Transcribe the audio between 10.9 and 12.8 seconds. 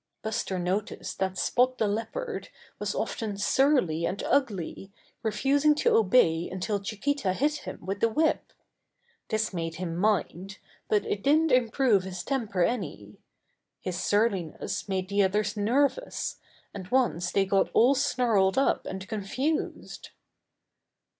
it didn't improve his temper